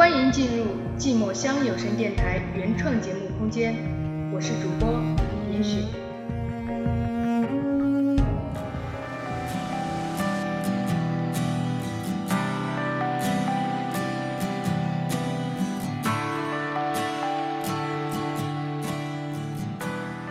[0.00, 0.64] 欢迎进入
[0.98, 3.76] 寂寞乡有声电台原创节目空间，
[4.32, 4.98] 我是主播
[5.52, 5.84] 严雪。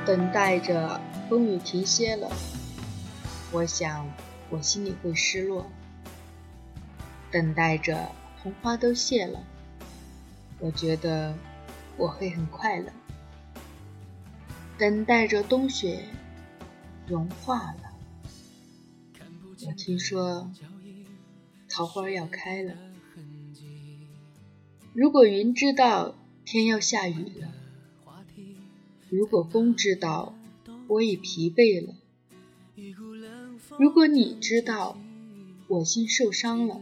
[0.04, 1.00] 等待着
[1.30, 2.28] 风雨停歇了，
[3.52, 4.12] 我想
[4.50, 5.68] 我心里会失落。
[7.30, 8.10] 等待着
[8.42, 9.40] 红花都谢了，
[10.60, 11.34] 我觉得
[11.98, 12.92] 我会很快乐。
[14.78, 16.06] 等待着冬雪
[17.08, 17.94] 融化了，
[19.68, 20.52] 我听说
[21.70, 22.76] 桃花要开了。
[24.94, 27.54] 如果云知道天要下雨了。
[29.10, 30.36] 如果风知道
[30.88, 31.96] 我已疲惫了，
[33.80, 35.00] 如果你知道
[35.68, 36.80] 我心受伤了，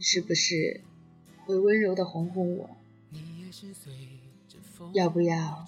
[0.00, 0.80] 是不是
[1.46, 2.68] 会温柔的哄哄我？
[4.92, 5.64] 要不要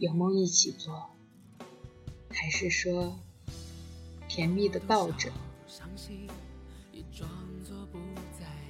[0.00, 1.10] 有梦一起做？
[2.28, 3.16] 还是说
[4.28, 5.30] 甜蜜的抱着？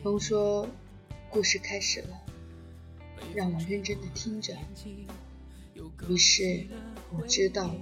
[0.02, 0.68] 风说
[1.30, 2.20] ：“故事开始了，
[3.34, 4.54] 让我认真的听着。”
[6.06, 6.66] 于是
[7.16, 7.80] 我知道了，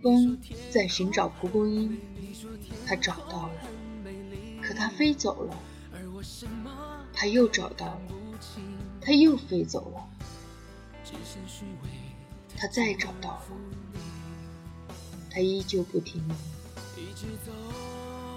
[0.00, 0.38] 风
[0.70, 1.98] 在寻找蒲公英，
[2.86, 3.54] 它找到了，
[4.62, 5.56] 可它飞走了；
[7.16, 8.02] 他又找到了，
[9.00, 10.00] 他又飞走了；
[12.56, 13.42] 他再找到了，
[15.30, 16.36] 他依旧不停留。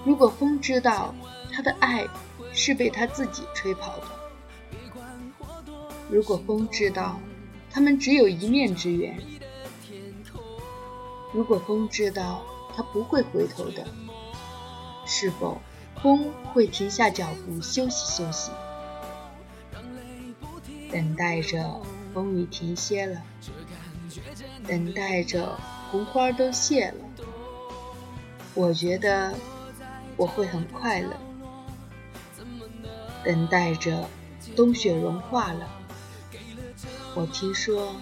[0.05, 1.13] 如果风知道
[1.51, 2.07] 他的爱
[2.53, 4.05] 是被他自己吹跑的，
[6.09, 7.19] 如果风知道。
[7.71, 9.15] 他们只有一面之缘。
[11.31, 12.41] 如果风知道
[12.75, 13.87] 他不会回头的，
[15.05, 15.61] 是否
[16.01, 18.49] 风会停下脚步休息休息，
[20.91, 21.81] 等待着
[22.13, 23.21] 风雨停歇了，
[24.67, 25.57] 等待着
[25.91, 26.95] 红花都谢了？
[28.55, 29.33] 我觉得
[30.17, 31.15] 我会很快乐，
[33.23, 34.09] 等待着
[34.55, 35.69] 冬雪融化了。
[37.15, 37.95] 我听说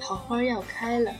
[0.00, 1.12] 桃花要开了。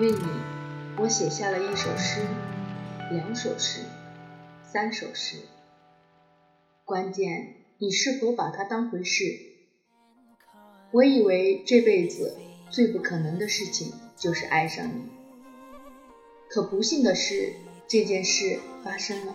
[0.00, 0.28] 为你，
[0.96, 2.20] 我写下了一首诗，
[3.10, 3.80] 两首诗，
[4.70, 5.38] 三首诗。
[6.84, 9.24] 关键你是否把它当回事？
[10.90, 12.36] 我以为这辈子
[12.68, 15.08] 最不可能的事情就是爱上你，
[16.50, 17.54] 可不幸的是，
[17.86, 19.34] 这件事发生了。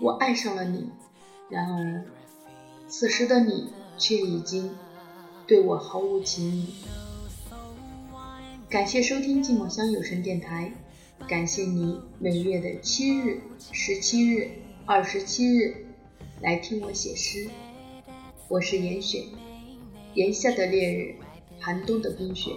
[0.00, 0.90] 我爱上了你，
[1.50, 2.02] 然而
[2.88, 4.74] 此时的你却已经
[5.46, 6.74] 对我毫无情意。
[8.70, 10.72] 感谢收听寂寞乡有声电台，
[11.24, 13.40] 感谢你每月的七日、
[13.72, 14.48] 十七日、
[14.84, 15.86] 二十七日
[16.40, 17.48] 来听我写诗。
[18.48, 19.24] 我是严雪，
[20.14, 21.16] 炎夏的烈日，
[21.58, 22.52] 寒冬的冰雪。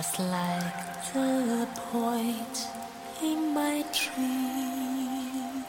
[0.00, 2.68] Just like the point
[3.22, 5.62] in my dream.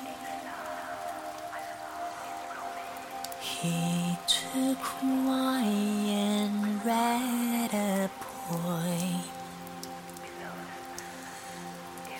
[3.41, 9.19] He took wine and read a poem,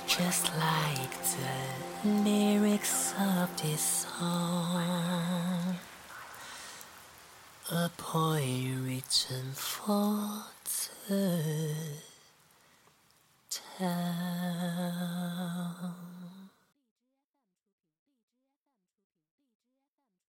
[0.06, 5.78] just like the lyrics of this song.
[7.70, 10.46] A poem written for
[11.08, 11.76] the
[13.78, 13.92] town.